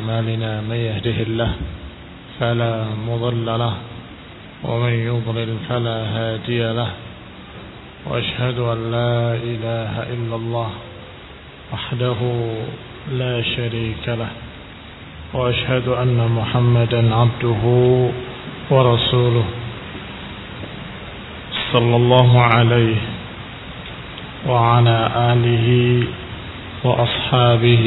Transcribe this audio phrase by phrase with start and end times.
[0.00, 1.50] أعمالنا من يهده الله
[2.40, 3.74] فلا مضل له
[4.64, 6.90] ومن يضلل فلا هادي له
[8.06, 10.70] وأشهد أن لا إله إلا الله
[11.72, 12.20] وحده
[13.12, 14.28] لا شريك له
[15.34, 17.62] وأشهد أن محمدا عبده
[18.70, 19.44] ورسوله
[21.72, 22.96] صلى الله عليه
[24.48, 24.98] وعلى
[25.32, 25.68] آله
[26.84, 27.86] وأصحابه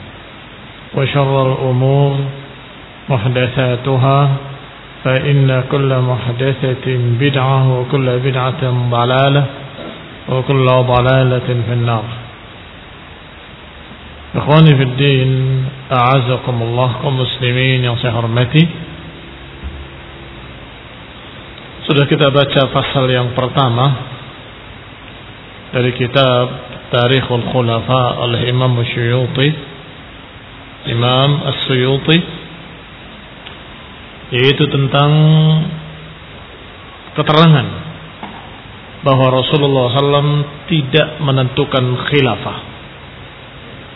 [0.95, 2.11] وشر الأمور
[3.09, 4.19] محدثاتها
[5.03, 6.85] فإن كل محدثة
[7.19, 9.45] بدعة وكل بدعة ضلالة
[10.29, 12.03] وكل ضلالة في النار.
[14.35, 15.31] إخواني في الدين
[15.91, 16.89] أعزكم الله
[17.83, 18.63] yang saya hormati
[21.83, 23.85] Sudah kita baca pasal yang pertama
[25.75, 26.45] dari kitab
[26.87, 29.70] Tarikhul Khulafa oleh Imam Syuyuti.
[30.89, 32.17] Imam As-Suyuti
[34.31, 35.11] yaitu tentang
[37.13, 37.67] keterangan
[39.03, 42.57] bahwa Rasulullah SAW tidak menentukan khilafah.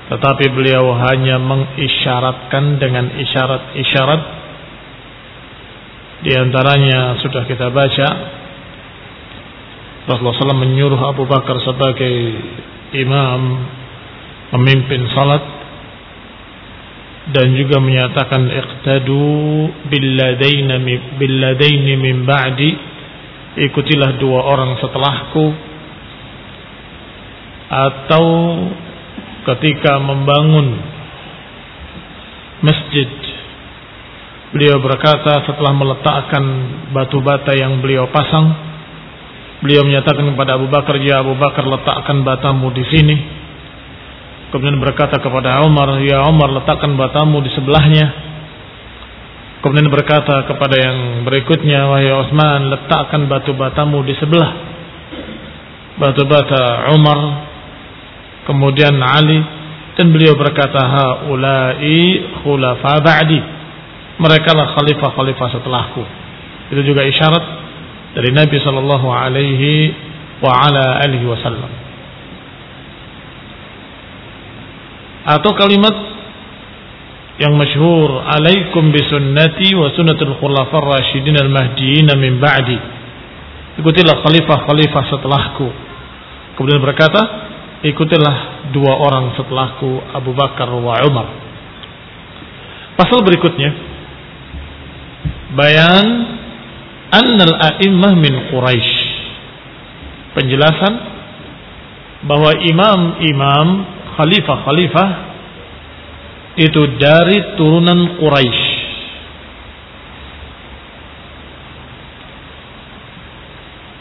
[0.05, 4.21] Tetapi beliau hanya mengisyaratkan dengan isyarat-isyarat.
[6.25, 8.07] Di antaranya sudah kita baca
[10.05, 12.13] Rasulullah SAW menyuruh Abu Bakar sebagai
[12.93, 13.41] imam
[14.53, 15.54] memimpin salat
[17.25, 19.25] dan juga menyatakan iqtadu
[19.89, 22.71] billadaini billadaini min ba'di.
[23.55, 25.45] Ikutilah dua orang setelahku.
[27.65, 28.25] Atau
[29.45, 30.67] ketika membangun
[32.61, 33.09] masjid
[34.53, 36.43] beliau berkata setelah meletakkan
[36.95, 38.55] batu bata yang beliau pasang
[39.59, 43.15] beliau menyatakan kepada Abu Bakar ya Abu Bakar letakkan batamu di sini
[44.55, 48.07] Kemudian berkata kepada Umar, Ya Umar letakkan batamu di sebelahnya.
[49.59, 54.55] Kemudian berkata kepada yang berikutnya, Wahai Utsman, letakkan batu batamu di sebelah
[55.99, 57.19] batu bata Umar.
[58.47, 59.43] Kemudian Ali
[59.99, 63.39] dan beliau berkata, Haulai khulafa ba'di.
[64.15, 66.03] Mereka lah khalifah-khalifah setelahku.
[66.71, 67.43] Itu juga isyarat
[68.15, 69.91] dari Nabi sallallahu alaihi
[70.39, 71.84] wa ala alihi wasallam.
[75.25, 75.95] Atau kalimat
[77.41, 82.77] yang masyhur alaikum bisunnati wa sunnatul khulafar rasyidin al mahdiin min ba'di.
[83.75, 85.67] Ikutilah khalifah-khalifah setelahku.
[86.55, 87.21] Kemudian berkata
[87.83, 91.27] ikutilah dua orang setelahku Abu Bakar wa Umar.
[92.95, 93.75] Pasal berikutnya
[95.51, 96.05] bayan
[97.11, 98.95] annal a'immah min Quraisy
[100.35, 100.93] penjelasan
[102.23, 103.67] bahwa imam-imam
[104.15, 105.09] khalifah-khalifah
[106.55, 108.63] itu dari turunan Quraisy.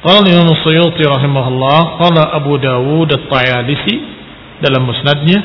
[0.04, 3.96] Qala Imam Suyuti rahimahullah, qala Abu Dawud At-Tayalisi
[4.60, 5.40] dalam musnadnya,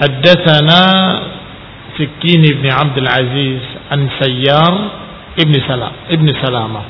[0.00, 0.82] haddatsana
[1.92, 3.60] Sikin ibn Abdul Aziz
[3.92, 4.74] an Sayyar
[5.36, 6.86] ibn Salam ibn Salamah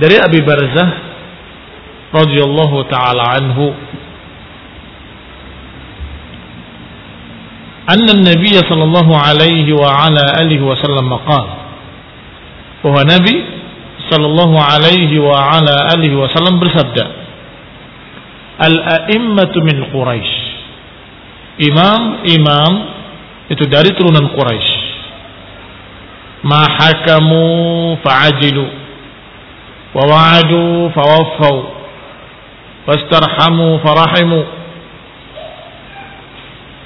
[0.00, 0.90] dari Abi Barzah
[2.16, 3.76] radhiyallahu taala anhu
[7.90, 11.46] أن النبي صلى الله عليه وعلى آله وسلم قال
[12.84, 13.36] وهو نبي
[14.10, 16.96] صلى الله عليه وعلى آله وسلم برسد
[18.62, 20.30] الأئمة من قريش
[21.70, 22.02] إمام
[22.38, 22.74] إمام
[23.52, 24.80] itu dari turunan Quraisy.
[26.40, 27.44] Mahakamu
[28.00, 28.64] fa'ajilu
[29.92, 31.56] wa wa'adu fa wafau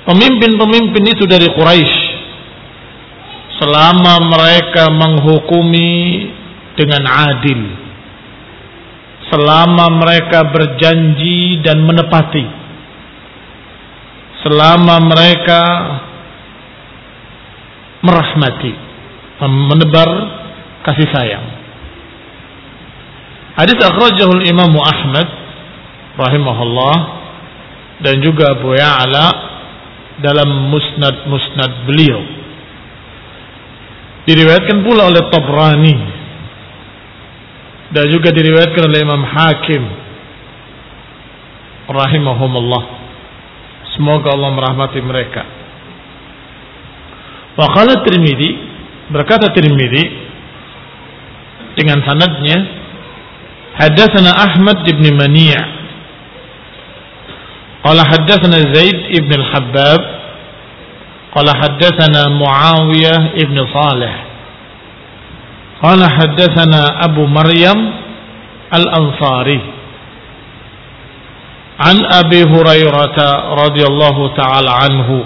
[0.06, 1.94] Pemimpin-pemimpin itu dari Quraisy.
[3.58, 5.94] Selama mereka menghukumi
[6.78, 7.60] dengan adil.
[9.26, 12.46] Selama mereka berjanji dan menepati.
[14.46, 15.62] Selama mereka
[18.06, 18.72] merahmati.
[19.42, 20.10] Menebar
[20.86, 21.46] kasih sayang.
[23.58, 25.26] Hadis akhrajahul Imam Ahmad
[26.14, 26.96] rahimahullah
[28.04, 29.45] dan juga Abu Ya'la
[30.20, 32.22] dalam musnad-musnad beliau.
[34.26, 35.96] Diriwayatkan pula oleh Tabrani.
[37.86, 39.82] Dan juga diriwayatkan oleh Imam Hakim.
[41.86, 42.84] Rahimahumullah.
[43.94, 45.42] Semoga Allah merahmati mereka.
[47.56, 48.50] Wa qala Tirmidzi
[49.08, 50.04] berkata Tirmidzi
[51.78, 52.58] dengan sanadnya
[53.80, 55.75] hadatsana Ahmad bin Mani'
[57.86, 60.00] Qala haddatsana Zaid ibn al-Habbab
[61.30, 64.14] qala haddatsana Muawiyah ibn Salih.
[65.78, 67.78] Qala haddatsana Abu Maryam
[68.74, 69.62] al-Ansari.
[71.78, 73.14] An Abi Hurairah
[73.54, 75.22] radhiyallahu taala anhu.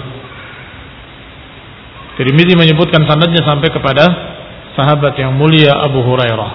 [2.21, 4.05] Tirmizi menyebutkan sanadnya sampai kepada
[4.77, 6.51] sahabat yang mulia Abu Hurairah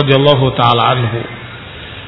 [0.00, 1.20] radhiyallahu taala anhu.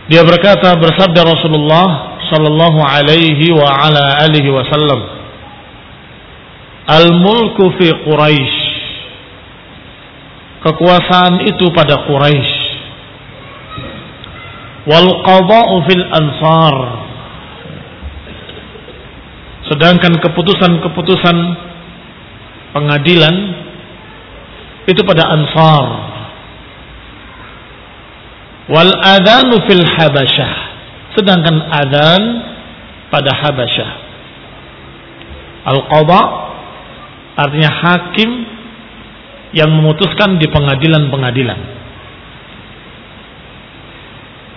[0.09, 5.23] Dia berkata bersabda Rasulullah sallallahu alaihi wa ala alihi wasallam
[6.83, 8.59] Al-mulku fi Quraisy.
[10.63, 12.55] Kekuasaan itu pada Quraisy.
[14.91, 16.77] Wal qada'u fil ansar.
[19.71, 21.37] Sedangkan keputusan-keputusan
[22.75, 23.35] pengadilan
[24.91, 25.87] itu pada ansar.
[28.67, 30.53] Wal adanu fil habasyah.
[31.13, 32.23] Sedangkan adan
[33.13, 33.91] pada habasyah.
[35.63, 36.43] Al-qada'
[37.33, 38.31] Artinya hakim
[39.57, 41.61] yang memutuskan di pengadilan-pengadilan.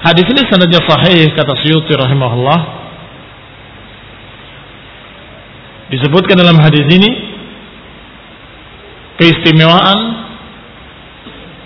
[0.04, 2.60] Hadis ini sanadnya sahih kata Suyuti rahimahullah.
[5.96, 7.10] Disebutkan dalam hadis ini
[9.16, 10.00] keistimewaan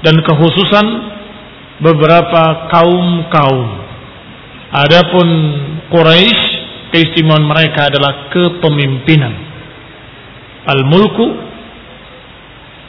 [0.06, 0.86] dan kekhususan
[1.82, 3.89] beberapa kaum-kaum.
[4.70, 5.28] Adapun
[5.90, 6.42] Quraisy
[6.94, 9.34] keistimewaan mereka adalah kepemimpinan
[10.70, 11.26] al-mulku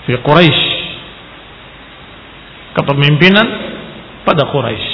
[0.05, 0.69] fi Quraisy.
[2.77, 3.47] Kepemimpinan
[4.29, 4.93] pada Quraisy.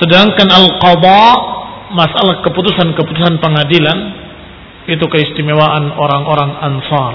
[0.00, 1.22] Sedangkan al-qadha
[1.94, 3.98] masalah keputusan-keputusan pengadilan
[4.90, 7.14] itu keistimewaan orang-orang Ansar.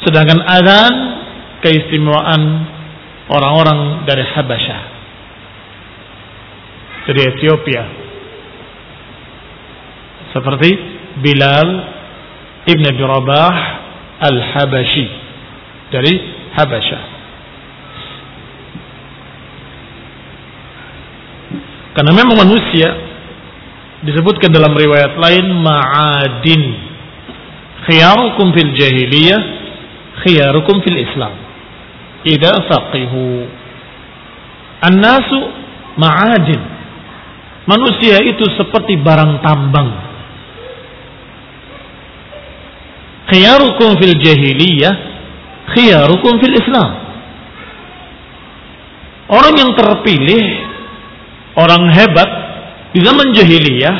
[0.00, 0.94] Sedangkan adzan
[1.60, 2.42] keistimewaan
[3.30, 5.00] orang-orang dari Habasyah
[7.10, 7.84] dari Ethiopia.
[10.30, 10.70] Seperti
[11.18, 11.68] Bilal
[12.70, 13.54] Ibn Abi Rabah
[14.20, 15.06] Al-Habashi
[15.90, 16.14] dari
[16.54, 17.04] Habasyah.
[21.90, 22.88] Karena memang manusia
[24.06, 26.62] disebutkan dalam riwayat lain ma'adin
[27.90, 29.40] khiyarukum fil jahiliyah
[30.22, 31.49] khiyarukum fil islam
[32.24, 33.48] idza faqihu
[34.84, 35.40] an-nasu
[35.96, 36.80] ma'adin
[37.70, 39.88] Manusia itu seperti barang tambang.
[43.30, 44.94] Khiyarukum fil jahiliyah,
[45.76, 46.90] khiyarukum fil Islam.
[49.30, 50.44] Orang yang terpilih,
[51.54, 52.30] orang hebat
[52.90, 53.96] di zaman jahiliyah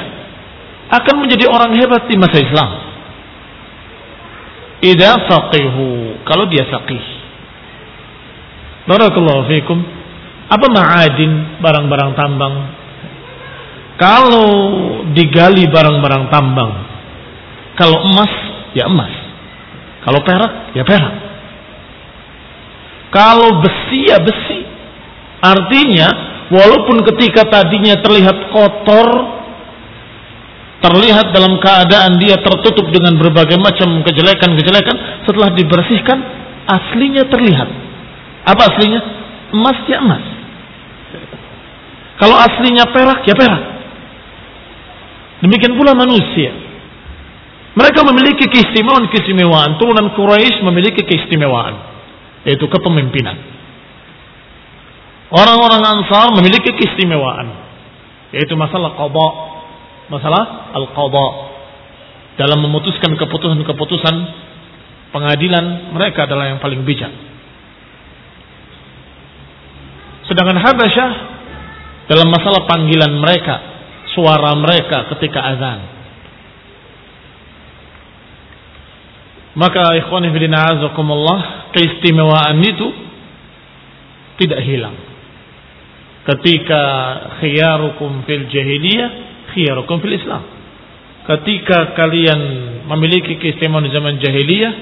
[0.91, 2.71] akan menjadi orang hebat di masa Islam.
[4.83, 7.20] Idza faqihu, kalau dia faqih.
[8.91, 9.79] Barakallahu fikum.
[10.51, 12.55] Apa ma'adin barang-barang tambang?
[13.95, 14.51] Kalau
[15.15, 16.73] digali barang-barang tambang,
[17.79, 18.33] kalau emas
[18.75, 19.13] ya emas,
[20.03, 21.15] kalau perak ya perak.
[23.15, 24.67] Kalau besi ya besi.
[25.39, 26.09] Artinya
[26.51, 29.09] walaupun ketika tadinya terlihat kotor,
[30.83, 36.19] terlihat dalam keadaan dia tertutup dengan berbagai macam kejelekan-kejelekan, setelah dibersihkan
[36.67, 37.90] aslinya terlihat.
[38.51, 39.01] Apa aslinya?
[39.55, 40.25] Emas ya emas.
[42.19, 43.63] Kalau aslinya perak ya perak.
[45.41, 46.53] Demikian pula manusia.
[47.71, 49.79] Mereka memiliki keistimewaan-keistimewaan.
[49.81, 51.75] Turunan Quraisy memiliki keistimewaan.
[52.45, 53.39] Yaitu kepemimpinan.
[55.31, 57.47] Orang-orang Ansar memiliki keistimewaan.
[58.35, 59.29] Yaitu masalah qadha.
[60.11, 61.29] Masalah al-qadha.
[62.37, 64.15] Dalam memutuskan keputusan-keputusan
[65.15, 67.13] pengadilan mereka adalah yang paling bijak.
[70.31, 71.11] Sedangkan Habasyah
[72.07, 73.57] dalam masalah panggilan mereka,
[74.15, 75.81] suara mereka ketika azan.
[79.59, 82.89] Maka ikhwan fillah azakumullah keistimewaan itu
[84.39, 84.95] tidak hilang.
[86.31, 86.83] Ketika
[87.43, 89.11] khiyarukum fil jahiliyah,
[89.51, 90.47] khiyarukum fil Islam.
[91.27, 92.41] Ketika kalian
[92.87, 94.73] memiliki keistimewaan zaman jahiliyah,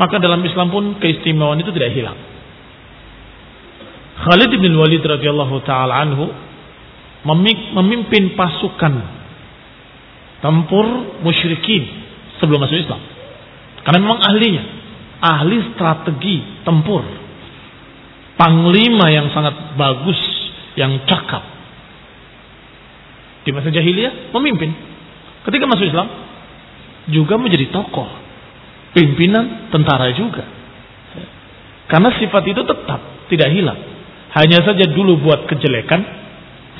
[0.00, 2.33] maka dalam Islam pun keistimewaan itu tidak hilang.
[4.24, 6.32] Khalid bin Walid radhiyallahu taala anhu
[7.76, 8.94] memimpin pasukan
[10.40, 10.86] tempur
[11.20, 11.84] musyrikin
[12.40, 13.00] sebelum masuk Islam.
[13.84, 14.64] Karena memang ahlinya,
[15.20, 17.04] ahli strategi tempur.
[18.34, 20.20] Panglima yang sangat bagus,
[20.74, 21.44] yang cakap.
[23.44, 24.72] Di masa jahiliyah memimpin.
[25.44, 26.08] Ketika masuk Islam
[27.12, 28.08] juga menjadi tokoh,
[28.96, 30.48] pimpinan tentara juga.
[31.92, 33.93] Karena sifat itu tetap tidak hilang.
[34.34, 36.00] Hanya saja dulu buat kejelekan,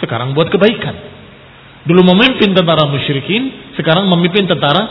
[0.02, 1.14] sekarang buat kebaikan.
[1.87, 4.82] Dulu memimpin tentara musyrikin, sekarang memimpin tentara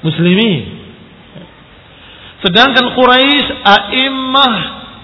[0.00, 0.88] muslimin.
[2.40, 4.54] Sedangkan Quraisy a'immah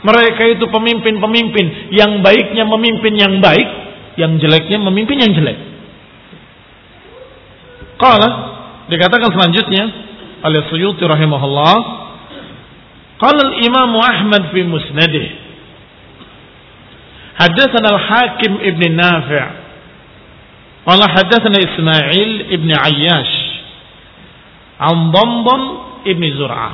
[0.00, 3.68] mereka itu pemimpin-pemimpin yang baiknya memimpin yang baik,
[4.16, 5.58] yang jeleknya memimpin yang jelek.
[8.00, 8.28] Qala
[8.88, 9.84] dikatakan selanjutnya
[10.40, 11.76] oleh Suyuti rahimahullah,
[13.20, 15.43] qala al-Imam Ahmad fi musnadih
[17.40, 19.50] حدثنا الحاكم ابن نافع
[20.86, 23.32] قال حدثنا إسماعيل ابن عياش
[24.80, 25.62] عن ضمضم
[26.06, 26.72] ابن زرعة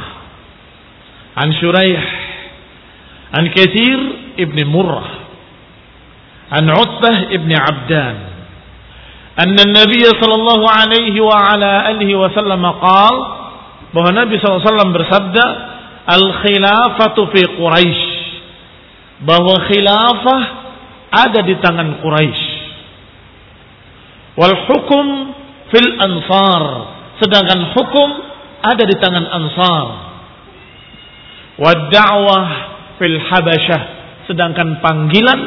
[1.37, 2.05] عن شريح
[3.39, 3.99] عن كثير
[4.39, 5.05] ابن مرة
[6.53, 8.17] عن عتبة ابن عبدان
[9.41, 13.17] أن النبي صلى الله عليه وعلى آله وسلم قال
[13.91, 14.63] bahwa Nabi SAW
[14.95, 15.45] bersabda
[16.07, 18.10] al-khilafatu fi Quraisy
[19.25, 20.43] bahwa khilafah
[21.11, 22.45] ada di tangan Quraisy.
[24.39, 25.07] Wal hukum
[25.69, 26.63] fil ansar,
[27.21, 28.09] sedangkan hukum
[28.61, 29.87] ada di tangan Ansar.
[31.61, 32.49] Wad da'wah
[33.01, 33.83] fil Habasyah,
[34.29, 35.41] sedangkan panggilan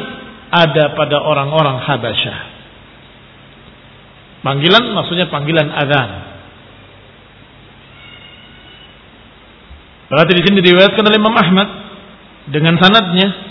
[0.50, 2.38] ada pada orang-orang Habasyah.
[4.44, 6.10] Panggilan maksudnya panggilan azan.
[10.04, 11.68] Berarti di sini diriwayatkan oleh Imam Ahmad
[12.52, 13.43] dengan sanadnya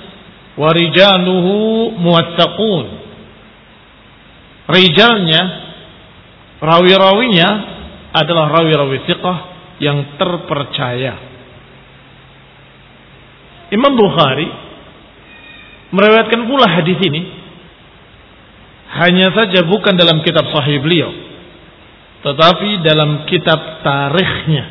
[0.58, 1.54] warijaluhu
[1.98, 2.86] muwattaqun
[4.70, 5.42] rijalnya
[6.62, 7.50] rawi-rawinya
[8.14, 9.38] adalah rawi-rawi thiqah
[9.82, 11.14] yang terpercaya.
[13.74, 14.48] Imam Bukhari
[15.90, 17.22] meriwayatkan pula hadis ini.
[18.94, 21.10] Hanya saja bukan dalam kitab sahih beliau
[22.24, 24.64] tetapi dalam kitab tarikhnya.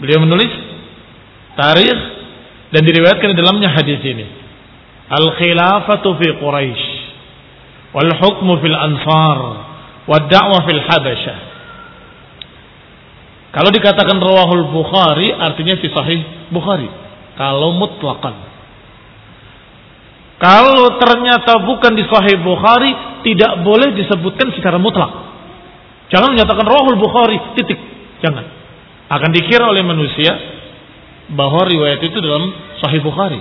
[0.00, 0.48] Beliau menulis
[1.60, 2.00] tarikh
[2.70, 4.26] dan diriwayatkan di dalamnya hadis ini.
[5.06, 6.84] Al-khilafatu fi Quraisy
[7.94, 9.38] wal hukmu fil ansar
[10.10, 11.38] wad da'wah fil habasyah.
[13.54, 16.20] Kalau dikatakan rawahul Bukhari artinya fi sahih
[16.50, 16.90] Bukhari.
[17.38, 18.34] Kalau mutlaqan.
[20.36, 22.92] Kalau ternyata bukan di sahih Bukhari
[23.24, 25.08] tidak boleh disebutkan secara mutlak.
[26.12, 27.78] Jangan menyatakan rawahul Bukhari titik.
[28.20, 28.44] Jangan.
[29.06, 30.55] Akan dikira oleh manusia
[31.32, 32.44] bahwa riwayat itu dalam
[32.78, 33.40] Sahih Bukhari.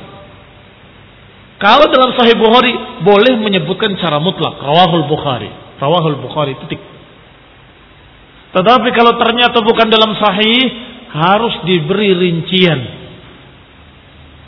[1.61, 2.73] Kalau dalam Sahih Bukhari
[3.05, 6.81] boleh menyebutkan cara mutlak rawahul Bukhari, rawahul Bukhari titik.
[8.55, 10.61] Tetapi kalau ternyata bukan dalam Sahih
[11.11, 12.79] harus diberi rincian.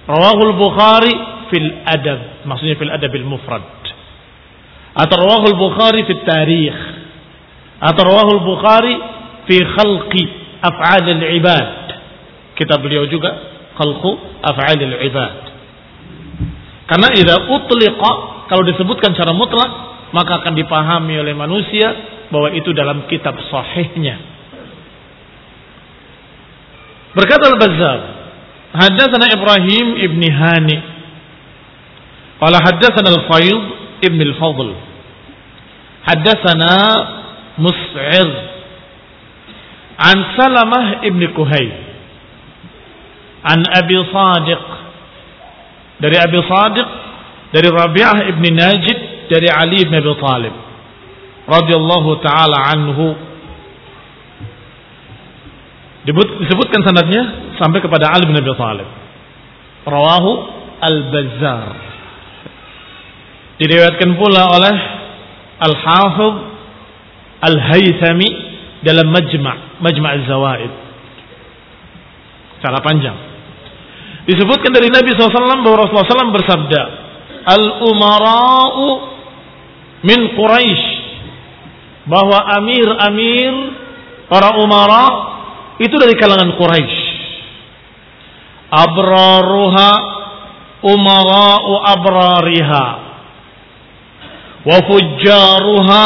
[0.07, 1.13] Rawahul Bukhari
[1.51, 3.63] fil adab, maksudnya fil adabil mufrad.
[4.97, 6.79] Atau rawahul Bukhari fil tarikh.
[7.77, 8.95] Atau rawahul Bukhari
[9.45, 10.23] fi khalqi
[10.63, 11.86] af'al al-ibad
[12.57, 13.29] Kitab beliau juga
[13.77, 14.11] khalqu
[14.41, 15.35] af'alil ibad.
[16.89, 18.11] Karena idza utliqa
[18.49, 19.69] kalau disebutkan secara mutlak
[20.15, 21.93] maka akan dipahami oleh manusia
[22.31, 24.17] bahwa itu dalam kitab sahihnya.
[27.15, 27.99] Berkata Al-Bazzar,
[28.77, 30.77] haddatsana Ibrahim ibn Hani
[32.39, 33.61] qala haddatsana Al-Fayd
[34.05, 34.69] ibn Al-Fadl
[36.05, 36.73] haddatsana
[37.57, 38.29] Mus'ir
[39.97, 41.86] an Salamah ibn Kuhayy
[43.43, 44.63] an Abi Sadiq
[46.01, 46.87] dari Abi Sadiq
[47.53, 50.55] dari Rabi'ah ibn Najid dari Ali ibn Abi Talib
[51.47, 53.27] radhiyallahu taala anhu
[56.07, 58.87] Disebutkan sanadnya sampai kepada Ali bin Abi Thalib.
[59.83, 60.31] Rawahu
[60.79, 61.67] Al-Bazzar.
[63.59, 64.75] Diriwayatkan pula oleh
[65.67, 66.35] Al-Hafidh
[67.43, 68.29] Al-Haythami
[68.87, 70.73] dalam Majma' Majma' Az-Zawaid.
[72.55, 73.17] Secara panjang.
[74.27, 76.81] Disebutkan dari Nabi SAW bahwa Rasulullah SAW bersabda,
[77.47, 78.87] Al-umara'u
[80.03, 80.83] min Quraisy
[82.11, 83.53] bahwa amir-amir
[84.27, 85.05] para umara
[85.79, 86.99] itu dari kalangan Quraisy.
[88.67, 89.91] Abraruha
[90.83, 92.85] umara'u abrariha.
[94.67, 96.03] Wa fujjaruha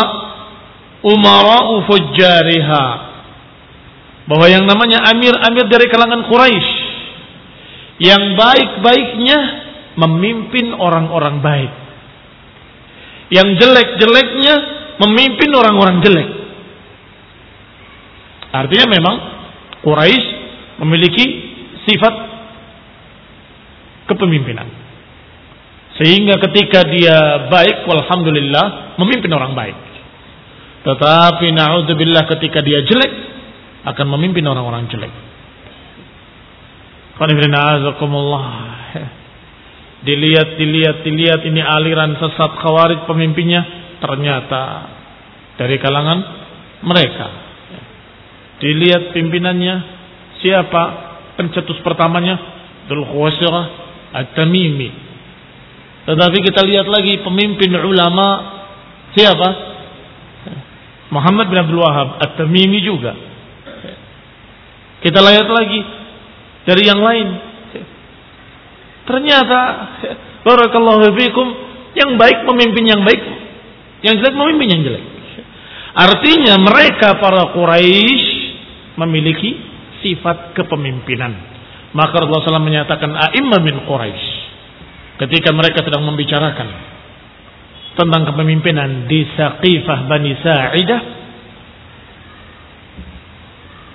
[1.02, 2.86] umara'u fujjariha.
[4.30, 6.81] Bahwa yang namanya amir-amir dari kalangan Quraisy
[8.02, 9.38] yang baik-baiknya
[9.94, 11.72] memimpin orang-orang baik.
[13.30, 14.56] Yang jelek-jeleknya
[14.98, 16.30] memimpin orang-orang jelek.
[18.52, 19.16] Artinya memang
[19.86, 20.26] Quraisy
[20.84, 21.26] memiliki
[21.88, 22.14] sifat
[24.10, 24.68] kepemimpinan.
[26.02, 29.78] Sehingga ketika dia baik walhamdulillah memimpin orang baik.
[30.82, 33.12] Tetapi naudzubillah ketika dia jelek
[33.86, 35.31] akan memimpin orang-orang jelek.
[40.02, 43.62] Dilihat, dilihat, dilihat ini aliran sesat khawarij pemimpinnya
[44.02, 44.90] ternyata
[45.62, 46.20] dari kalangan
[46.82, 47.28] mereka.
[48.58, 49.76] Dilihat pimpinannya
[50.42, 50.82] siapa
[51.38, 52.42] pencetus pertamanya
[52.90, 53.66] Dhul Khuwaisirah
[54.18, 54.90] At-Tamimi.
[56.10, 58.28] Tetapi kita lihat lagi pemimpin ulama
[59.14, 59.50] siapa?
[61.14, 63.14] Muhammad bin Abdul Wahab At-Tamimi juga.
[65.06, 66.01] Kita lihat lagi
[66.66, 67.28] dari yang lain.
[69.06, 69.60] Ternyata
[70.46, 71.48] barakallahu fikum
[71.98, 73.22] yang baik memimpin yang baik,
[74.06, 75.04] yang jelek memimpin yang jelek.
[75.92, 78.24] Artinya mereka para Quraisy
[78.96, 79.60] memiliki
[80.00, 81.52] sifat kepemimpinan.
[81.92, 84.28] Maka Rasulullah SAW menyatakan a'imma min Quraisy
[85.28, 86.68] ketika mereka sedang membicarakan
[88.00, 91.02] tentang kepemimpinan di Saqifah Bani Sa'idah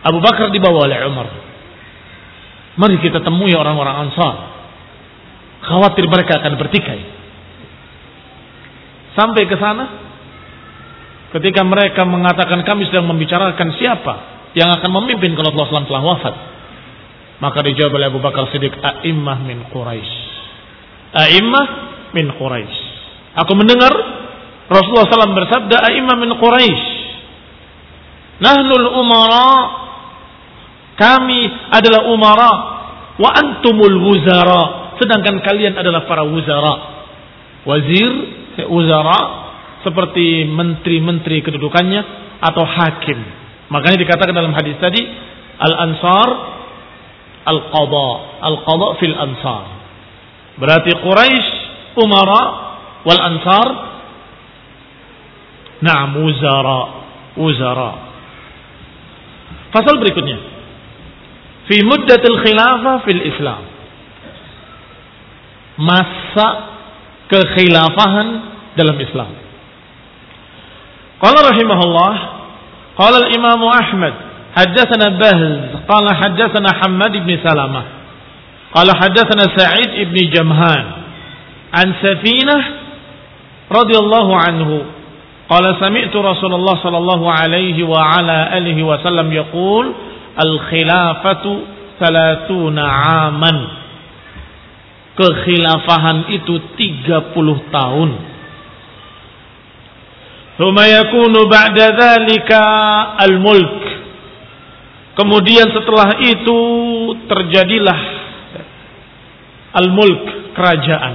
[0.06, 1.28] Abu Bakar dibawa oleh Umar.
[2.76, 4.36] Mari kita temui orang-orang Ansar.
[5.64, 7.00] Khawatir mereka akan bertikai.
[9.16, 9.84] Sampai ke sana,
[11.32, 14.14] ketika mereka mengatakan kami sedang membicarakan siapa
[14.52, 16.34] yang akan memimpin kalau Allah SAW telah wafat.
[17.40, 20.12] Maka dijawab oleh Abu Bakar Siddiq, A'immah min Quraisy.
[21.16, 21.66] A'immah
[22.12, 22.78] min Quraisy.
[23.44, 23.92] Aku mendengar
[24.68, 26.84] Rasulullah SAW bersabda, A'immah min Quraisy.
[28.36, 29.85] Nahnul umara
[30.96, 31.40] kami
[31.76, 32.52] adalah umara
[33.20, 34.96] wa antumul wuzara.
[34.96, 36.74] Sedangkan kalian adalah para wuzara.
[37.68, 38.12] Wazir,
[38.64, 39.20] wuzara
[39.84, 42.00] seperti menteri-menteri kedudukannya
[42.40, 43.18] atau hakim.
[43.68, 45.04] Makanya dikatakan dalam hadis tadi
[45.60, 46.28] al-ansar
[47.44, 49.64] al-qada, al-qada fil ansar.
[50.56, 51.48] Berarti Quraisy
[52.00, 52.42] umara
[53.04, 53.66] wal ansar
[55.84, 56.80] na'am wuzara,
[57.36, 57.92] wuzara.
[59.76, 60.55] Pasal berikutnya
[61.66, 63.62] fi muddatil khilafah fil Islam.
[65.76, 66.46] Masa
[67.28, 68.28] kekhilafahan
[68.78, 69.30] dalam Islam.
[71.20, 72.14] Qala rahimahullah,
[72.96, 74.14] qala al-Imam Ahmad,
[74.56, 75.52] haddatsana Bahz,
[75.88, 77.84] qala haddatsana Hammad ibn Salamah,
[78.72, 80.84] qala haddatsana Sa'id ibn Jamhan,
[81.72, 82.62] an Safinah
[83.68, 84.76] radhiyallahu anhu,
[85.48, 91.52] qala sami'tu Rasulullah sallallahu alaihi wa ala alihi wasallam yaqul al-khilafatu
[91.96, 92.84] salatuna
[93.28, 93.58] aman.
[95.16, 98.10] Kekhilafahan itu 30 tahun.
[100.60, 102.62] Thumma yakunu ba'da dhalika
[103.24, 103.80] al-mulk.
[105.16, 106.60] Kemudian setelah itu
[107.24, 108.00] terjadilah
[109.72, 111.14] al-mulk, kerajaan.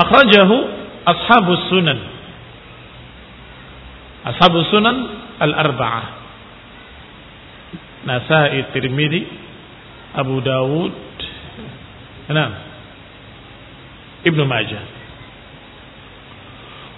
[0.00, 0.56] Akhrajahu
[1.04, 1.98] ashabus sunan.
[4.32, 4.96] Ashabus sunan
[8.00, 9.22] Nasai Tirmidzi,
[10.16, 10.92] Abu Dawud,
[12.32, 12.50] enam.
[14.20, 14.84] Ibnu Majah.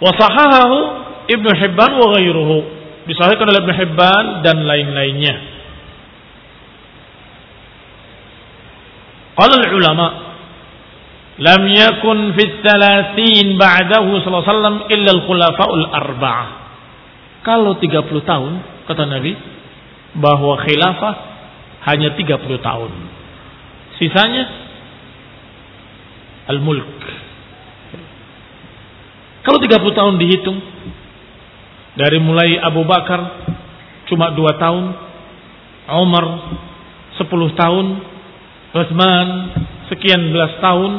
[0.03, 0.79] Wa sahahahu
[1.31, 2.57] Ibnu Hibban wa ghairuhu.
[3.07, 5.35] Disahihkan oleh Ibnu Hibban dan lain-lainnya.
[9.39, 10.07] Qala al-ulama
[11.41, 16.62] lam yakun fi thalathin ba'dahu sallallahu alaihi wasallam illa al-khulafa'ul arba'ah.
[17.43, 18.53] Kalau 30 tahun,
[18.87, 19.35] kata Nabi,
[20.15, 21.15] bahwa khilafah
[21.91, 22.91] hanya 30 tahun.
[23.99, 24.45] Sisanya
[26.55, 26.87] al-mulk.
[29.43, 30.59] Kalau 30 tahun dihitung
[31.99, 33.21] dari mulai Abu Bakar
[34.07, 34.85] cuma dua tahun,
[35.99, 36.25] Umar
[37.19, 37.87] sepuluh tahun,
[38.73, 39.29] Utsman
[39.91, 40.93] sekian belas tahun,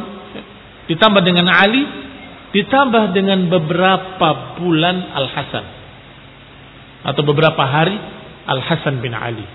[0.92, 1.88] ditambah dengan Ali,
[2.52, 5.83] ditambah dengan beberapa bulan Al Hasan
[7.04, 7.96] atau beberapa hari
[8.48, 9.46] Al Hasan bin Ali.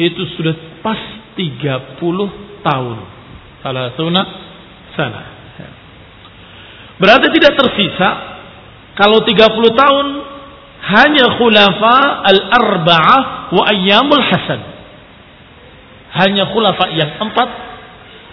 [0.00, 0.98] Itu sudah pas
[1.36, 2.00] 30
[2.64, 2.98] tahun.
[3.60, 4.26] Salah sunnah
[4.96, 5.22] sana.
[7.00, 8.08] Berarti tidak tersisa
[8.96, 9.36] kalau 30
[9.72, 10.06] tahun
[10.80, 11.96] hanya khulafa
[12.28, 13.22] al-arba'ah
[13.56, 14.60] wa ayyamul hasan.
[16.10, 17.48] Hanya khulafa yang empat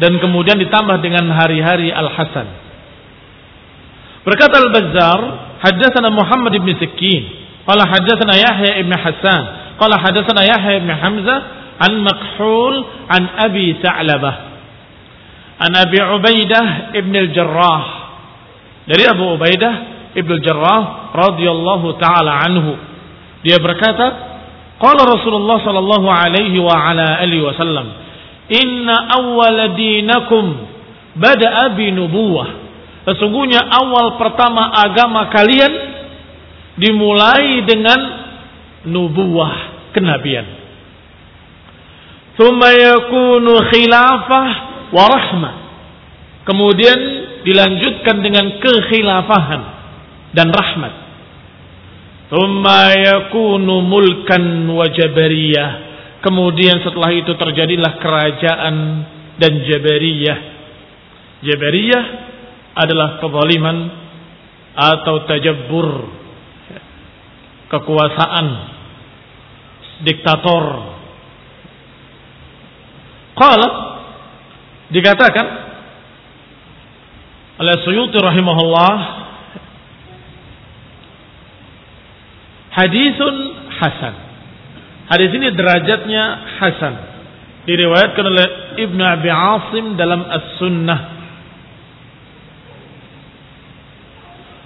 [0.03, 2.47] dan kemudian ditambah dengan hari-hari al-hasan.
[4.27, 5.19] Berkata al-Bazzar,
[5.63, 7.23] haddatsana Muhammad ibn Sikin,
[7.65, 9.43] qala haddatsana Yahya ibn Hasan,
[9.81, 11.39] qala haddatsana Yahya ibn Hamzah
[11.81, 12.75] an Makhul
[13.09, 14.35] an Abi Sa'labah.
[15.57, 17.85] An Abi Ubaidah ibn al-Jarrah.
[18.87, 22.73] Dari Abu Ubaidah Ibnu Jarrah radhiyallahu taala anhu.
[23.45, 24.05] Dia berkata,
[24.81, 27.85] qala Rasulullah sallallahu alaihi wa ala alihi wasallam,
[28.49, 30.45] "Inna awwala dinakum
[31.13, 32.65] bada'a bi nubuwah."
[33.07, 35.71] Sesungguhnya awal pertama agama kalian
[36.75, 37.99] dimulai dengan
[38.83, 40.43] nubuwah, kenabian.
[42.35, 44.47] Thumma yakunu khilafah
[44.91, 45.53] wa rahmah.
[46.43, 46.99] Kemudian
[47.47, 49.61] dilanjutkan dengan kekhilafahan
[50.35, 50.93] dan rahmat.
[52.27, 55.87] Thumma yakunu mulkan wa jabariyah.
[56.27, 58.75] Kemudian setelah itu terjadilah kerajaan
[59.39, 60.39] dan jabariyah.
[61.47, 62.26] Jabariyah
[62.77, 63.77] adalah kezaliman
[64.77, 65.89] atau tajabbur.
[67.67, 68.47] Kekuasaan
[70.07, 70.63] diktator.
[73.35, 73.69] Qala
[74.87, 75.45] dikatakan
[77.57, 78.95] oleh Suyuti rahimahullah
[82.77, 83.35] Hadisun
[83.73, 84.15] Hasan.
[85.09, 86.23] Hadis ini derajatnya
[86.61, 86.93] Hasan.
[87.65, 88.47] Diriwayatkan oleh
[88.85, 91.16] Ibnu Abi Asim dalam As-Sunnah.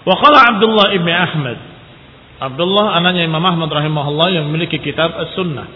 [0.02, 1.58] Wa qala Abdullah ibn Ahmad.
[2.42, 5.68] Abdullah anaknya Imam Ahmad rahimahullah yang memiliki kitab As-Sunnah.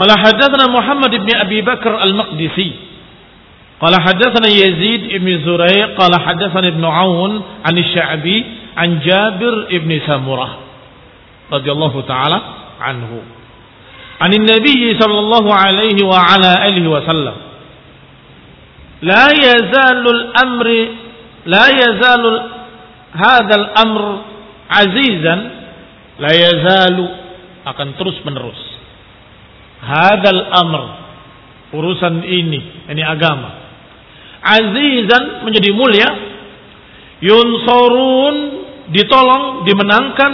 [0.00, 2.68] Qala hadatsana Muhammad ibn Abi Bakar Al-Maqdisi.
[3.76, 8.36] Qala hadatsana Yazid ibn Zurai qala hadatsana Ibn Aun an Sya'bi
[8.72, 10.64] an Jabir ibn Samurah
[11.52, 12.38] radhiyallahu taala
[12.80, 13.20] anhu.
[14.16, 17.36] An Nabi sallallahu alaihi wa ala alihi wasallam.
[19.04, 20.68] La yazalu al-amr
[21.46, 22.30] la yazalu
[23.14, 24.02] hadha al-amr
[24.68, 25.40] azizan
[26.18, 27.04] la yazalu
[27.66, 28.60] akan terus menerus.
[29.86, 30.82] Hadal amr
[31.76, 33.66] urusan ini ini agama
[34.46, 36.08] azizan menjadi mulia
[37.18, 38.36] yunsorun
[38.94, 40.32] ditolong, dimenangkan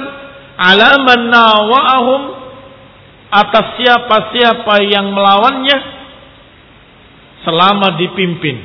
[0.61, 2.23] alaman nawa'ahum
[3.33, 5.79] atas siapa-siapa yang melawannya
[7.49, 8.61] selama dipimpin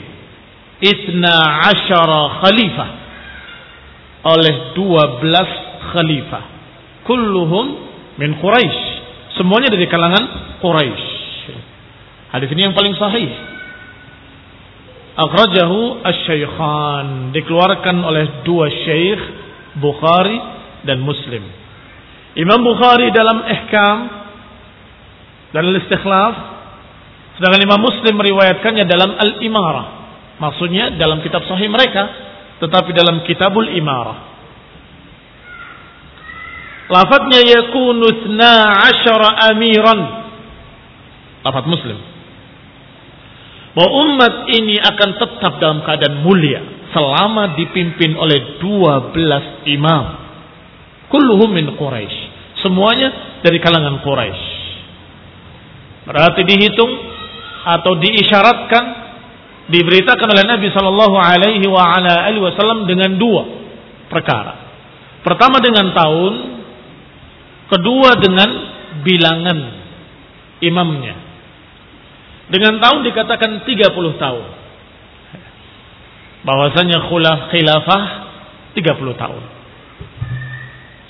[0.81, 1.35] isna
[1.71, 2.89] asyara khalifah.
[4.27, 5.49] Oleh dua belas
[5.93, 6.43] khalifah.
[7.07, 7.65] Kulluhum
[8.19, 8.83] min Quraisy
[9.37, 10.23] semuanya dari kalangan
[10.59, 11.17] Quraisy
[12.33, 13.29] hadis ini yang paling sahih.
[15.17, 17.33] Akhrajahu asy-syaikhan.
[17.33, 19.21] Dikeluarkan oleh dua syekh
[19.81, 20.37] Bukhari
[20.85, 21.41] dan Muslim.
[22.37, 23.97] Imam Bukhari dalam ihkam
[25.57, 26.33] dan al-istikhlaf.
[27.41, 29.96] Sedangkan Imam Muslim meriwayatkannya dalam al-imarah.
[30.37, 34.37] Maksudnya dalam kitab sahih mereka tetapi dalam kitabul imarah.
[36.87, 39.99] Lafadznya yakunu 12 amiran.
[41.43, 41.99] Lafaz Muslim.
[43.75, 50.05] Bahwa umat ini akan tetap dalam keadaan mulia selama dipimpin oleh 12 imam.
[51.13, 52.17] Kulluhum min Quraisy.
[52.63, 54.45] Semuanya dari kalangan Quraisy.
[56.07, 56.91] Berarti dihitung
[57.67, 59.06] atau diisyaratkan
[59.67, 61.67] diberitakan oleh Nabi Shallallahu Alaihi
[62.39, 63.43] Wasallam dengan dua
[64.07, 64.67] perkara.
[65.23, 66.33] Pertama dengan tahun,
[67.67, 68.49] kedua dengan
[69.03, 69.57] bilangan
[70.63, 71.15] imamnya.
[72.47, 74.45] Dengan tahun dikatakan 30 tahun
[76.47, 78.03] bahwasanya khulaf khilafah
[78.71, 79.43] 30 tahun.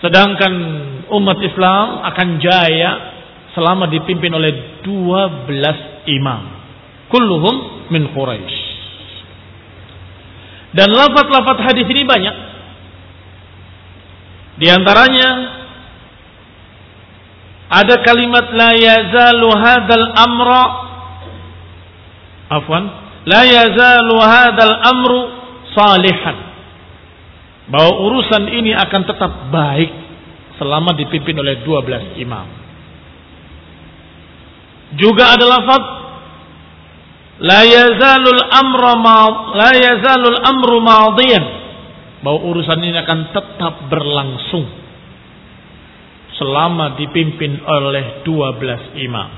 [0.02, 0.54] Sedangkan
[1.13, 2.91] umat Islam akan jaya
[3.54, 6.41] selama dipimpin oleh 12 imam.
[7.13, 8.58] Kulluhum min Quraisy.
[10.76, 12.36] Dan lafaz-lafaz hadis ini banyak.
[14.58, 15.30] Di antaranya
[17.67, 20.63] ada kalimat la yazalu hadzal amra
[22.47, 22.84] afwan
[23.28, 25.19] la yazalu hadzal amru
[25.76, 26.38] salihan
[27.67, 29.91] bahwa urusan ini akan tetap baik
[30.58, 32.47] selama dipimpin oleh 12 imam.
[34.95, 35.97] Juga ada lafaz
[37.38, 38.93] la yazalul amru
[39.54, 41.45] la yazalul amru madiyan
[42.26, 44.65] bahwa urusan ini akan tetap berlangsung
[46.38, 49.30] selama dipimpin oleh 12 imam.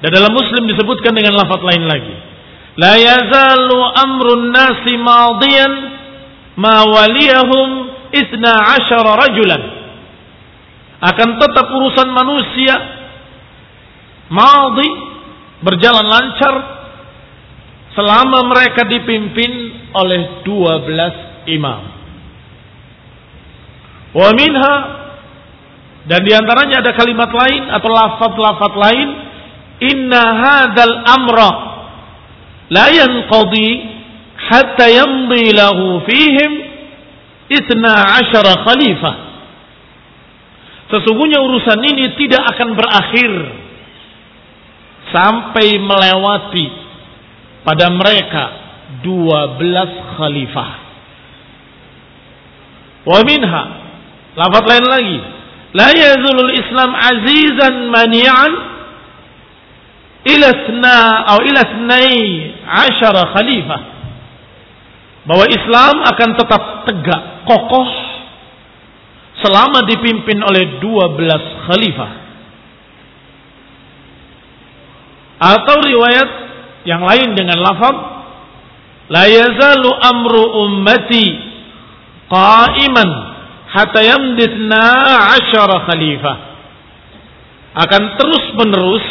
[0.00, 2.16] Dan dalam Muslim disebutkan dengan lafaz lain lagi.
[2.76, 5.72] La yazalu amrun nasi madiyan
[6.60, 7.68] ma waliyahum
[8.12, 9.62] isna asyara rajulan.
[11.00, 12.76] Akan tetap urusan manusia
[14.32, 15.05] madi
[15.66, 16.54] berjalan lancar
[17.98, 19.50] selama mereka dipimpin
[19.90, 21.82] oleh 12 imam.
[24.14, 24.74] Wa minha
[26.06, 29.08] dan di antaranya ada kalimat lain atau lafaz-lafaz lain
[29.82, 31.50] inna hadzal amra
[32.70, 33.68] la yanqadi
[34.38, 36.50] hatta yamdi lahu fihim
[37.50, 39.14] isna asyara khalifah.
[40.86, 43.30] Sesungguhnya urusan ini tidak akan berakhir
[45.16, 46.66] sampai melewati
[47.64, 48.44] pada mereka
[49.00, 50.70] 12 khalifah.
[53.08, 53.62] Wa minha
[54.36, 55.18] lafaz lain lagi.
[55.72, 58.52] La yazulul islam azizan mani'an
[60.26, 61.00] ila sna
[61.32, 62.20] atau ila snai
[62.68, 63.80] asyara khalifah.
[65.26, 67.88] Bahwa Islam akan tetap tegak kokoh
[69.42, 72.25] selama dipimpin oleh 12 khalifah
[75.36, 76.28] atau riwayat
[76.88, 77.96] yang lain dengan lafaz
[79.12, 81.26] la yazalu amru ummati
[82.30, 83.10] qa'iman
[83.70, 84.84] hatta yamdithna
[85.36, 86.36] asyara khalifah
[87.76, 89.06] akan terus menerus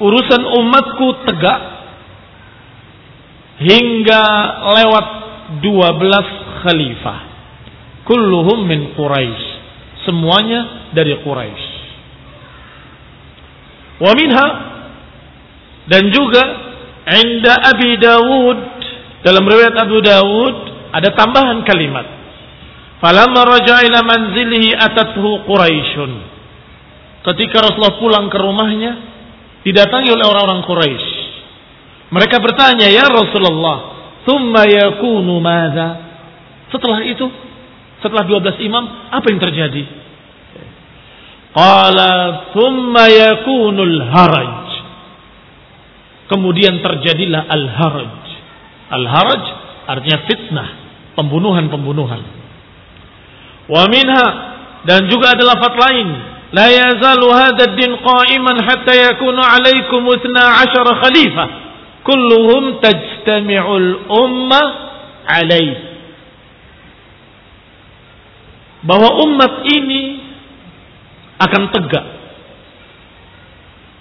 [0.00, 1.60] urusan umatku tegak
[3.60, 4.22] hingga
[4.80, 5.06] lewat
[5.60, 7.18] 12 khalifah.
[8.08, 9.46] Kulluhum min Quraisy.
[10.08, 11.68] Semuanya dari Quraisy.
[14.00, 14.46] Wa minha
[15.90, 16.42] dan juga
[17.10, 18.58] Inda Abi Dawud
[19.26, 20.54] dalam riwayat Abu Dawud
[20.94, 22.06] ada tambahan kalimat.
[23.02, 26.12] Falamma raja'a ila manzilihi atathu Quraisyun.
[27.20, 28.92] Ketika Rasulullah pulang ke rumahnya,
[29.64, 31.08] didatangi oleh orang-orang Quraisy.
[32.10, 33.78] Mereka bertanya, "Ya Rasulullah,
[34.24, 35.88] thumma yakunu madza?"
[36.72, 37.28] Setelah itu,
[38.00, 39.82] setelah 12 imam, apa yang terjadi?
[41.50, 42.12] Qala
[42.54, 44.59] thumma yakunul haraj.
[46.30, 48.22] Kemudian terjadilah al-haraj.
[48.94, 49.44] Al-haraj
[49.90, 50.68] artinya fitnah,
[51.18, 52.22] pembunuhan-pembunuhan.
[53.66, 54.26] Wa minha
[54.86, 56.08] dan juga ada lafaz lain,
[56.54, 61.48] la yazalu hadha din qa'iman hatta yakunu 'alaykum 12 khalifah
[62.06, 64.62] kulluhum tajtami'ul umma
[65.26, 65.90] 'alaih.
[68.86, 70.02] Bahwa umat ini
[71.42, 72.06] akan tegak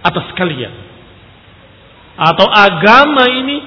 [0.06, 0.89] atas kalian
[2.20, 3.58] atau agama ini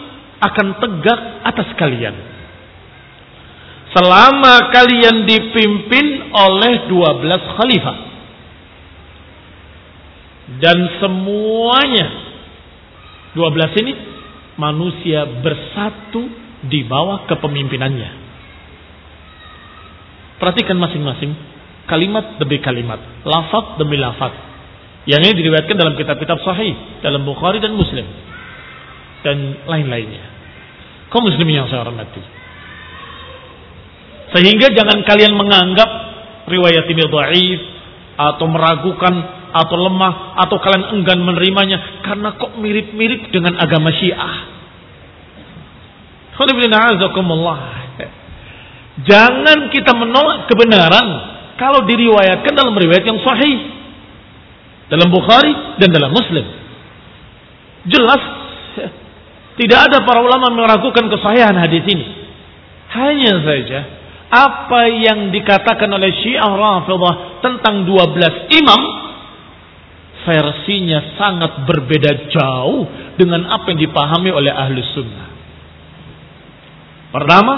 [0.45, 2.13] akan tegak atas kalian
[3.97, 7.97] selama kalian dipimpin oleh 12 khalifah
[10.61, 12.09] dan semuanya
[13.33, 13.93] 12 ini
[14.61, 16.29] manusia bersatu
[16.69, 18.21] di bawah kepemimpinannya.
[20.37, 21.33] Perhatikan masing-masing
[21.89, 24.35] kalimat demi kalimat, lafaz demi lafaz.
[25.09, 28.05] Yang ini diriwayatkan dalam kitab-kitab sahih, dalam Bukhari dan Muslim
[29.23, 30.25] dan lain-lainnya.
[31.09, 32.23] Kau muslimin yang saya hormati.
[34.33, 35.91] Sehingga jangan kalian menganggap
[36.49, 37.61] riwayat ini dhaif
[38.17, 39.15] atau meragukan
[39.53, 44.49] atau lemah atau kalian enggan menerimanya karena kok mirip-mirip dengan agama Syiah.
[49.05, 51.09] Jangan kita menolak kebenaran
[51.61, 53.59] kalau diriwayatkan dalam riwayat yang sahih.
[54.89, 56.45] Dalam Bukhari dan dalam Muslim.
[57.89, 58.23] Jelas
[59.61, 62.07] tidak ada para ulama meragukan kesahihan hadis ini.
[62.93, 63.81] Hanya saja
[64.33, 68.81] apa yang dikatakan oleh Syiah Rafidah tentang 12 imam
[70.25, 72.89] versinya sangat berbeda jauh
[73.21, 75.29] dengan apa yang dipahami oleh ahli sunnah.
[77.13, 77.55] Pertama,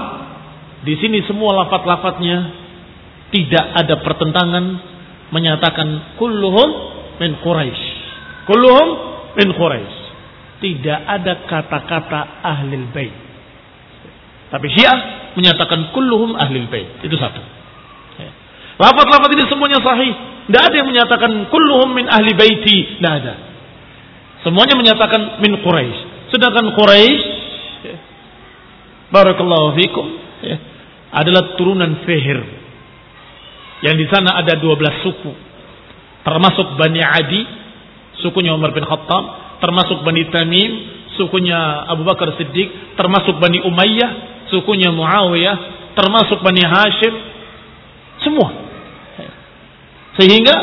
[0.82, 2.36] di sini semua lafat-lafatnya
[3.30, 4.64] tidak ada pertentangan
[5.30, 6.68] menyatakan kulluhum
[7.22, 7.84] min Quraisy.
[8.50, 8.88] Kulluhum
[9.38, 10.03] min Quraisy.
[10.64, 13.12] Tidak ada kata-kata ahli bait.
[14.48, 14.96] Tapi Syiah
[15.36, 17.04] menyatakan kulluhum ahli bait.
[17.04, 17.44] Itu satu.
[18.74, 20.12] Lafat-lafat ini semuanya sahih.
[20.48, 22.98] Tidak ada yang menyatakan kulluhum min ahli baiti.
[22.98, 23.34] Tidak ada.
[24.42, 26.28] Semuanya menyatakan min Quraisy.
[26.34, 27.22] Sedangkan Quraisy
[27.86, 27.96] ya,
[29.14, 30.06] barakallahu fikum
[30.42, 30.56] ya,
[31.14, 32.40] adalah turunan Fihir
[33.86, 35.32] yang di sana ada 12 suku.
[36.24, 37.42] Termasuk Bani Adi,
[38.24, 40.70] sukunya Umar bin Khattab, termasuk Bani Tamim,
[41.18, 44.10] sukunya Abu Bakar Siddiq, termasuk Bani Umayyah,
[44.50, 45.56] sukunya Muawiyah,
[45.94, 47.14] termasuk Bani Hashim,
[48.22, 48.48] semua.
[50.14, 50.56] Sehingga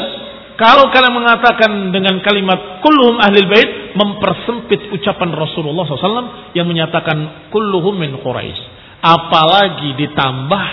[0.55, 7.97] kalau kalian mengatakan dengan kalimat kulluhum ahlil bait mempersempit ucapan Rasulullah SAW yang menyatakan kulluhum
[7.97, 8.61] min Quraisy.
[9.01, 10.65] Apalagi ditambah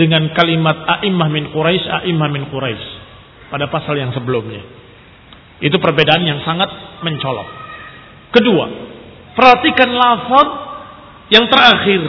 [0.00, 2.86] dengan kalimat a'immah min Quraisy, a'immah min Quraisy
[3.52, 4.64] pada pasal yang sebelumnya.
[5.62, 7.63] Itu perbedaan yang sangat mencolok.
[8.34, 8.66] Kedua,
[9.38, 10.48] perhatikan lafaz
[11.30, 12.02] yang terakhir.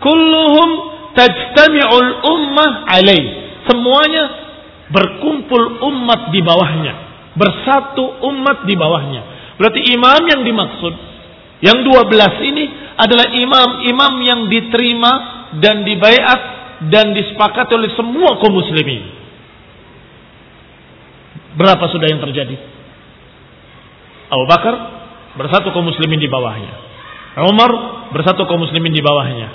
[0.00, 0.68] Kulluhum
[1.12, 3.24] tajtami'ul ummah alaih.
[3.68, 4.24] Semuanya
[4.88, 6.94] berkumpul umat di bawahnya.
[7.36, 9.52] Bersatu umat di bawahnya.
[9.60, 10.94] Berarti imam yang dimaksud
[11.60, 12.64] yang dua belas ini
[12.96, 15.12] adalah imam-imam yang diterima
[15.60, 16.40] dan dibaiat
[16.88, 19.02] dan disepakati oleh semua kaum muslimin.
[21.58, 22.54] Berapa sudah yang terjadi?
[24.30, 24.97] Abu Bakar
[25.38, 26.74] bersatu kaum muslimin di bawahnya.
[27.46, 27.70] Umar
[28.10, 29.48] bersatu kaum muslimin di bawahnya.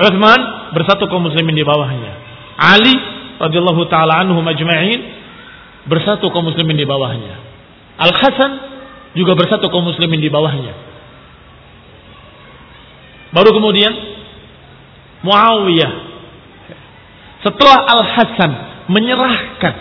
[0.00, 0.40] Uthman
[0.72, 2.12] bersatu kaum muslimin di bawahnya.
[2.56, 2.96] Ali
[3.38, 5.00] radhiyallahu taala anhu majma'in
[5.84, 7.36] bersatu kaum muslimin di bawahnya.
[8.00, 8.52] Al Hasan
[9.12, 10.74] juga bersatu kaum muslimin di bawahnya.
[13.30, 13.92] Baru kemudian
[15.24, 15.92] Muawiyah
[17.44, 18.52] setelah Al Hasan
[18.88, 19.74] menyerahkan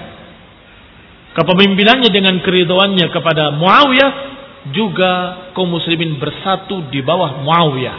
[1.34, 4.33] kepemimpinannya dengan keriduannya kepada Muawiyah
[4.72, 5.12] juga
[5.52, 7.98] kaum muslimin bersatu di bawah Muawiyah.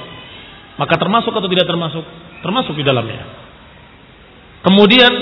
[0.80, 2.04] Maka termasuk atau tidak termasuk?
[2.40, 3.24] Termasuk di dalamnya.
[4.64, 5.12] Kemudian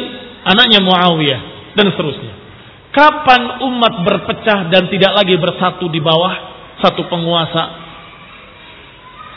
[0.47, 1.41] anaknya Muawiyah
[1.75, 2.35] dan seterusnya.
[2.93, 6.35] Kapan umat berpecah dan tidak lagi bersatu di bawah
[6.79, 7.63] satu penguasa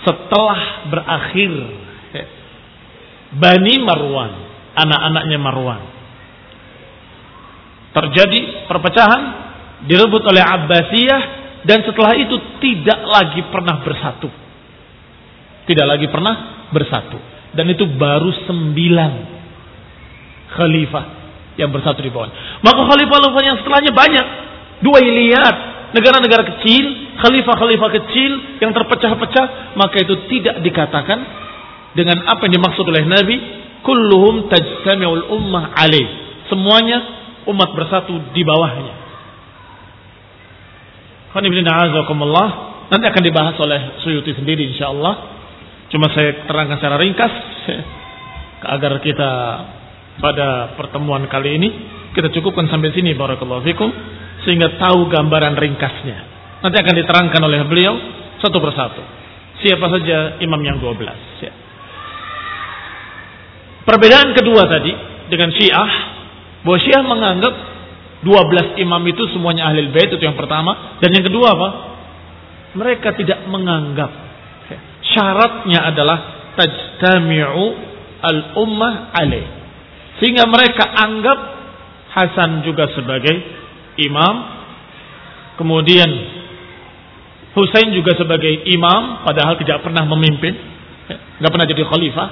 [0.05, 1.51] setelah berakhir
[3.35, 4.31] Bani Marwan,
[4.77, 5.81] anak-anaknya Marwan.
[7.95, 9.21] Terjadi perpecahan,
[9.87, 14.29] direbut oleh Abbasiyah dan setelah itu tidak lagi pernah bersatu.
[15.65, 17.17] Tidak lagi pernah bersatu.
[17.57, 19.11] Dan itu baru sembilan
[20.53, 21.05] khalifah
[21.57, 22.29] yang bersatu di bawah.
[22.61, 24.25] Maka khalifah-khalifah yang setelahnya banyak.
[24.85, 25.55] Dua iliat,
[25.97, 31.17] negara-negara kecil, khalifah-khalifah kecil yang terpecah-pecah, maka itu tidak dikatakan
[31.97, 33.35] dengan apa yang dimaksud oleh Nabi,
[33.81, 36.45] kulluhum tajtami'ul ummah alaih.
[36.45, 37.01] Semuanya
[37.49, 39.04] umat bersatu di bawahnya.
[42.85, 45.13] Nanti akan dibahas oleh Suyuti sendiri insyaallah.
[45.91, 47.33] Cuma saya terangkan secara ringkas
[48.75, 49.31] agar kita
[50.15, 51.69] pada pertemuan kali ini
[52.15, 53.91] kita cukupkan sampai sini barakallahu fikum
[54.47, 56.17] sehingga tahu gambaran ringkasnya.
[56.63, 57.93] Nanti akan diterangkan oleh beliau
[58.39, 59.03] satu persatu.
[59.59, 61.43] Siapa saja imam yang 12.
[61.43, 61.51] Ya.
[63.83, 64.91] Perbedaan kedua tadi
[65.27, 65.91] dengan Syiah,
[66.63, 67.53] bahwa Syiah menganggap
[68.25, 71.69] 12 imam itu semuanya ahli bait itu yang pertama dan yang kedua apa?
[72.73, 74.11] Mereka tidak menganggap
[74.67, 74.79] ya.
[75.13, 76.17] syaratnya adalah
[76.57, 77.65] tajtami'u
[78.25, 79.45] al-ummah alaih.
[80.17, 81.39] Sehingga mereka anggap
[82.15, 83.35] Hasan juga sebagai
[83.99, 84.35] imam.
[85.59, 86.09] Kemudian
[87.55, 90.51] Husain juga sebagai imam padahal tidak pernah memimpin,
[91.39, 92.29] nggak pernah jadi khalifah.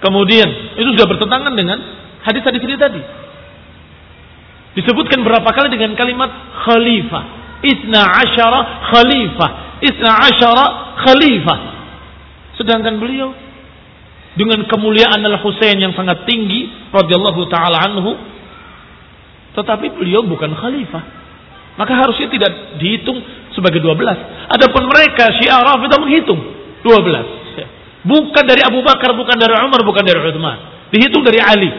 [0.00, 1.78] Kemudian itu sudah bertentangan dengan
[2.24, 3.00] hadis-hadis ini tadi.
[4.74, 6.30] Disebutkan berapa kali dengan kalimat
[6.66, 7.24] khalifah.
[7.62, 8.60] Isna asyara
[8.90, 9.50] khalifah.
[9.80, 10.64] Isna asyara
[10.98, 11.58] khalifah.
[12.58, 13.34] Sedangkan beliau
[14.34, 18.18] dengan kemuliaan Al-Husain yang sangat tinggi radhiyallahu taala anhu
[19.54, 21.02] tetapi beliau bukan khalifah.
[21.74, 23.18] Maka harusnya tidak dihitung
[23.54, 23.98] sebagai 12.
[24.50, 26.38] Adapun mereka Syiah Rafidah menghitung
[26.82, 27.44] 12.
[28.04, 30.58] Bukan dari Abu Bakar, bukan dari Umar, bukan dari Uthman.
[30.92, 31.70] Dihitung dari Ali.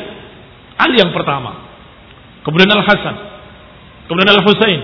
[0.76, 1.65] Ali yang pertama.
[2.46, 3.16] Kemudian Al-Hasan.
[4.06, 4.82] Kemudian Al-Husain.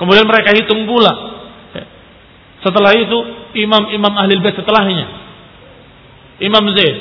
[0.00, 1.38] Kemudian mereka hitung pula.
[2.58, 3.18] Setelah itu
[3.54, 5.06] imam-imam ahli bait setelahnya.
[6.42, 6.96] Imam Zaid,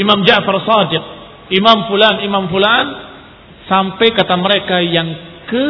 [0.00, 1.04] Imam Ja'far Sadiq,
[1.52, 2.86] Imam Fulan, Imam Fulan
[3.68, 5.08] sampai kata mereka yang
[5.48, 5.66] ke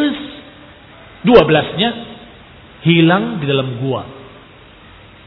[1.26, 1.90] dua belasnya
[2.86, 4.02] hilang di dalam gua.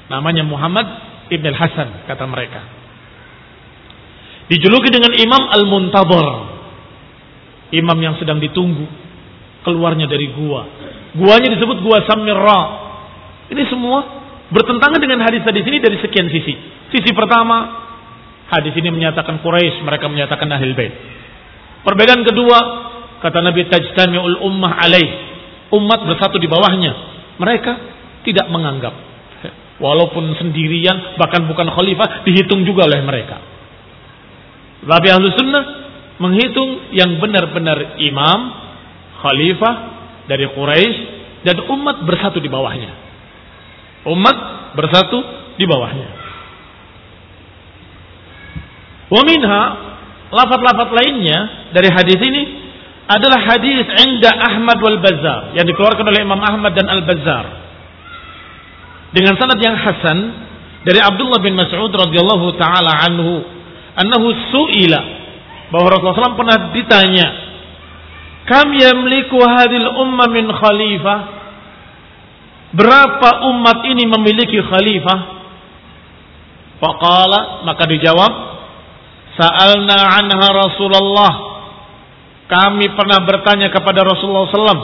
[0.07, 0.87] Namanya Muhammad
[1.27, 2.61] Ibn Hasan kata mereka.
[4.47, 6.27] Dijuluki dengan Imam Al-Muntadhar.
[7.75, 8.87] Imam yang sedang ditunggu
[9.67, 10.63] keluarnya dari gua.
[11.11, 12.61] Guanya disebut gua Samirra.
[13.51, 13.99] Ini semua
[14.47, 16.55] bertentangan dengan hadis tadi sini dari sekian sisi.
[16.87, 17.83] Sisi pertama,
[18.47, 20.93] hadis ini menyatakan Quraisy, mereka menyatakan Ahlul Bait.
[21.83, 22.57] Perbedaan kedua,
[23.19, 25.09] kata Nabi tajtami'ul ummah alaih.
[25.75, 26.91] Umat bersatu di bawahnya.
[27.39, 27.71] Mereka
[28.23, 28.95] tidak menganggap.
[29.77, 33.37] Walaupun sendirian, bahkan bukan khalifah, dihitung juga oleh mereka.
[34.87, 35.63] Tapi ahlu sunnah
[36.17, 38.39] menghitung yang benar-benar imam,
[39.21, 39.75] khalifah
[40.25, 40.97] dari Quraisy
[41.45, 42.91] dan umat bersatu di bawahnya.
[44.07, 44.37] Umat
[44.73, 45.19] bersatu
[45.57, 46.09] di bawahnya.
[49.07, 49.61] Wa minha
[50.33, 52.43] lafaz-lafaz lainnya dari hadis ini
[53.07, 57.45] adalah hadis Inda Ahmad wal Bazzar yang dikeluarkan oleh Imam Ahmad dan Al Bazzar
[59.15, 60.17] dengan sanad yang hasan
[60.83, 63.47] dari Abdullah bin Mas'ud radhiyallahu taala anhu
[63.95, 64.99] annahu su'ila
[65.67, 67.27] bahwa Rasulullah SAW pernah ditanya
[68.47, 71.19] kam yamliku hadil umma min khalifah?
[72.67, 75.19] Berapa umat ini memiliki khalifah?
[76.77, 78.31] Faqala maka dijawab
[79.35, 81.33] sa'alna anha Rasulullah.
[82.47, 84.83] Kami pernah bertanya kepada Rasulullah SAW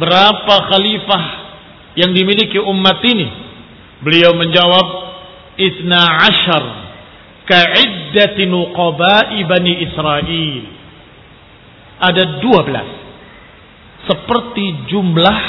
[0.00, 1.22] berapa khalifah
[2.00, 3.28] yang dimiliki umat ini?
[4.00, 4.86] Beliau menjawab
[5.60, 6.79] isna ashar
[7.50, 10.62] ka'iddati nuqaba'i bani Israel.
[12.00, 12.88] Ada dua belas.
[14.06, 15.40] Seperti jumlah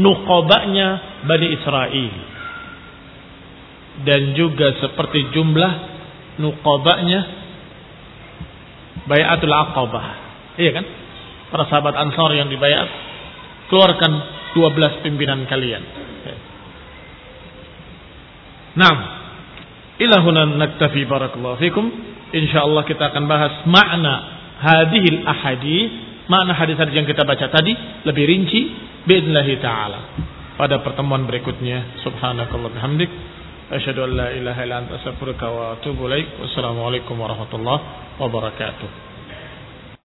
[0.00, 2.14] nuqabanya Bani Israel.
[4.06, 5.72] Dan juga seperti jumlah
[6.42, 7.20] nuqabanya
[9.04, 10.06] Bayatul Aqabah.
[10.56, 10.86] Iya kan?
[11.52, 12.88] Para sahabat Ansar yang dibayat
[13.68, 14.12] keluarkan
[14.56, 15.82] 12 pimpinan kalian.
[18.74, 18.94] Nah,
[19.98, 21.86] Ilahuna naktafi barakallahu fikum.
[22.34, 24.14] Insyaallah kita akan bahas makna
[24.58, 25.78] hadhil ahadi,
[26.26, 27.70] makna hadis-hadis yang kita baca tadi
[28.02, 28.60] lebih rinci
[29.06, 30.00] biidznillah taala
[30.58, 32.02] pada pertemuan berikutnya.
[32.02, 33.10] Subhanakallah bihamdik.
[33.70, 36.42] Asyhadu an la ilaha illa anta astaghfiruka wa atubu ilaik.
[36.42, 39.13] Wassalamualaikum warahmatullahi wabarakatuh.